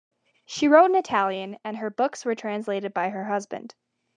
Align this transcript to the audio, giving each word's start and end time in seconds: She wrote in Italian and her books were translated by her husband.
She 0.47 0.67
wrote 0.67 0.87
in 0.89 0.95
Italian 0.95 1.59
and 1.63 1.77
her 1.77 1.91
books 1.91 2.25
were 2.25 2.33
translated 2.33 2.91
by 2.91 3.09
her 3.09 3.25
husband. 3.25 3.75